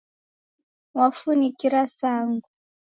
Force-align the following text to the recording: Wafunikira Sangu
Wafunikira 0.97 1.81
Sangu 1.97 2.47